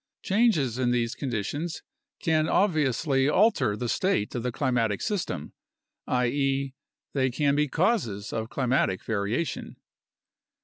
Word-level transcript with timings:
Changes 0.23 0.79
in 0.79 0.89
these 0.89 1.13
conditions 1.13 1.83
can 2.19 2.49
obviously 2.49 3.29
alter 3.29 3.77
the 3.77 3.87
state 3.87 4.33
of 4.33 4.41
the 4.41 4.51
climatic 4.51 4.99
system, 4.99 5.53
i.e., 6.07 6.73
they 7.13 7.29
can 7.29 7.53
be 7.55 7.67
causes 7.67 8.33
of 8.33 8.49
climatic 8.49 9.03
variation. 9.03 9.75